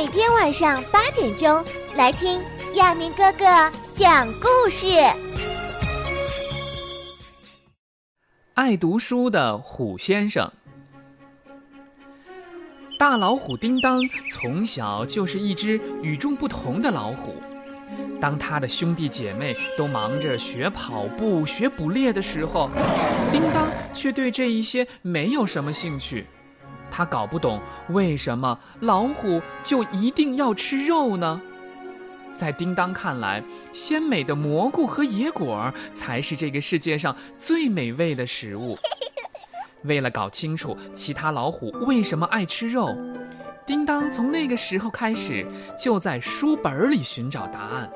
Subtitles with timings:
[0.00, 1.64] 每天晚上八点钟
[1.96, 2.40] 来听
[2.74, 3.44] 亚明哥哥
[3.92, 4.86] 讲故事。
[8.54, 10.48] 爱读书的虎先生，
[12.96, 14.00] 大老虎叮当
[14.30, 17.34] 从小就是一只与众不同的老虎。
[18.20, 22.70] 当他的兄弟姐妹都忙着学跑步、学捕猎的时候，
[23.32, 26.24] 叮当却对这一些没有什么兴趣。
[26.98, 31.40] 他搞不懂为什么老虎就一定要吃肉呢？
[32.34, 33.40] 在叮当看来，
[33.72, 38.76] 鲜美的蘑菇和野果才是这个世界上最美味的食物。
[39.86, 42.92] 为了搞清楚其他老虎为什么爱吃肉，
[43.64, 45.46] 叮当从那个时候开始
[45.78, 47.88] 就在书本里寻找答案。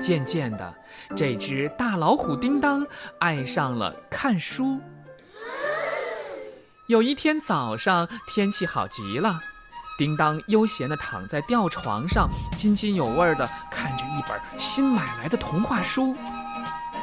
[0.00, 0.74] 渐渐的，
[1.14, 2.84] 这只大老虎叮当
[3.20, 4.80] 爱上了看书。
[6.92, 9.40] 有一天早上，天气好极了，
[9.96, 16.14] 叮当悠闲地躺在吊床上，津津有味地看着一本新买来的童话书。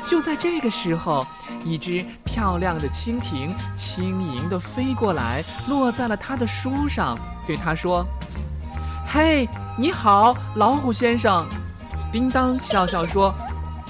[0.06, 1.26] 就在这个时候，
[1.66, 8.06] 一只漂亮的蜻蜓轻盈地飞过来，落在了他的书上，对他说
[9.12, 11.48] ：“嘿，你好，老虎先生。”
[12.14, 13.34] 叮当笑笑说：“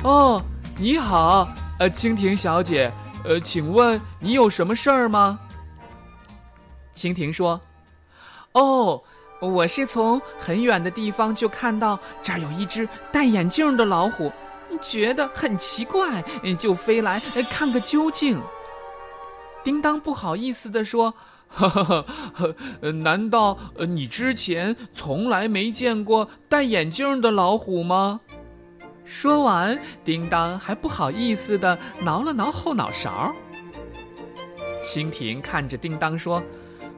[0.04, 0.42] 哦，
[0.78, 1.46] 你好，
[1.78, 2.90] 呃，蜻蜓小姐，
[3.26, 5.38] 呃，请问你有什么事儿吗？”
[7.00, 7.62] 蜻蜓说
[8.52, 9.02] ：“哦，
[9.40, 14.30] 我是从很远的地方就看到这儿有一只戴眼镜的老虎，
[14.82, 16.22] 觉得很奇怪，
[16.58, 17.18] 就飞来
[17.50, 18.42] 看个究竟。”
[19.64, 21.14] 叮当不好意思地说
[21.48, 28.20] ：“呵呵呵，难道你之前从来没见过戴眼镜的老虎吗？”
[29.06, 33.34] 说完，叮当还不好意思地挠了挠后脑勺。
[34.84, 36.44] 蜻蜓看着叮当说。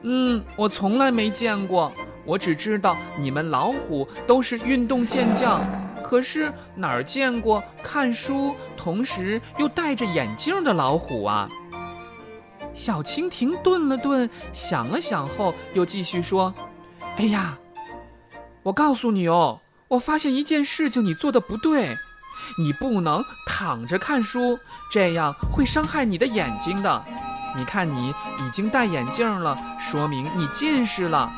[0.02, 1.92] 嗯，我从来没见过，
[2.24, 5.60] 我只知道你们老虎都是运动健将，
[6.02, 11.48] 可是哪儿见过看书同时又戴着眼镜的老虎啊？
[12.74, 16.52] 小蜻蜓顿了顿，想了想后，又继续说
[17.18, 17.58] ：“哎呀，
[18.62, 21.96] 我告诉你哦，我发现一件事情你做的不对，
[22.58, 24.58] 你不能躺着看书，
[24.90, 27.04] 这样会伤害你的眼睛的。”
[27.54, 31.30] 你看，你已经戴眼镜了，说明你近视了。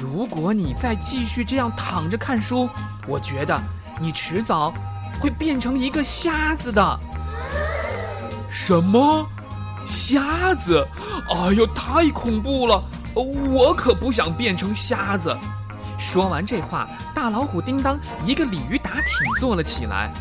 [0.00, 2.68] 如果你再继续这样躺着看书，
[3.06, 3.58] 我觉得
[4.00, 4.72] 你迟早
[5.20, 7.00] 会变成一个瞎子的。
[8.50, 9.26] 什么？
[9.86, 10.86] 瞎子？
[11.30, 12.82] 哎呦，太恐怖了！
[13.14, 15.34] 我可不想变成瞎子。
[15.98, 20.12] 说完这话，大老虎叮当一个鲤鱼打挺坐了起来。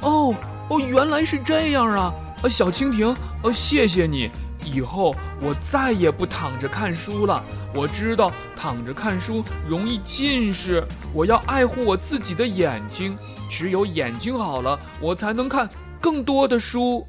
[0.00, 0.34] 哦
[0.68, 2.12] 哦，原来是这样啊！
[2.48, 4.30] 小蜻蜓，呃，谢谢你。
[4.64, 7.42] 以后我再也不躺着看书了。
[7.74, 10.82] 我知道躺着看书容易近视，
[11.12, 13.16] 我要爱护我自己的眼睛。
[13.50, 15.68] 只有眼睛好了，我才能看
[16.00, 17.06] 更多的书。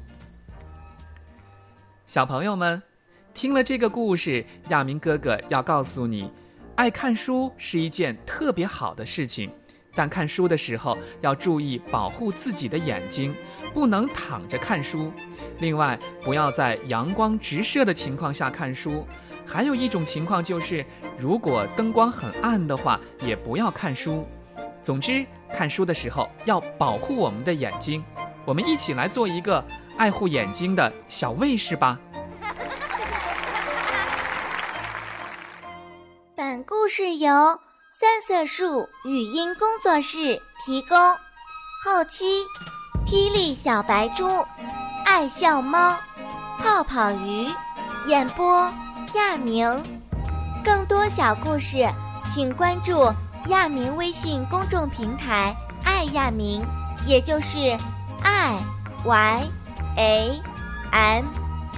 [2.06, 2.80] 小朋友们，
[3.34, 6.30] 听了这个故事，亚明哥哥要告诉你，
[6.76, 9.50] 爱看书是一件特别好的事情。
[9.96, 13.34] 但看书的时候要注意保护自己的眼睛，
[13.72, 15.10] 不能躺着看书。
[15.58, 19.06] 另外，不要在阳光直射的情况下看书。
[19.46, 20.84] 还有一种情况就是，
[21.18, 24.26] 如果灯光很暗的话，也不要看书。
[24.82, 28.04] 总之，看书的时候要保护我们的眼睛。
[28.44, 29.64] 我们一起来做一个
[29.96, 31.98] 爱护眼睛的小卫士吧。
[36.36, 37.65] 本故事由。
[37.98, 40.98] 三色树语音工作室提供，
[41.82, 42.44] 后期，
[43.06, 44.28] 霹雳小白猪，
[45.06, 45.96] 爱笑猫，
[46.58, 47.48] 泡泡鱼，
[48.06, 48.70] 演播
[49.14, 49.82] 亚明。
[50.62, 51.88] 更多小故事，
[52.30, 53.10] 请关注
[53.48, 56.62] 亚明微信公众平台“爱亚明”，
[57.08, 57.58] 也就是
[58.22, 58.58] i
[59.06, 59.48] y
[59.96, 60.42] a
[60.90, 61.24] m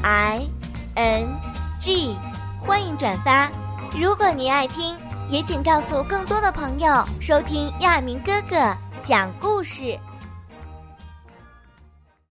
[0.03, 0.51] i
[0.97, 1.41] n
[1.79, 2.19] g
[2.61, 3.49] 欢迎转发。
[3.97, 4.97] 如果您爱听。
[5.31, 8.57] 也请告诉更多的朋友收听亚明哥哥
[9.03, 9.99] 讲故事。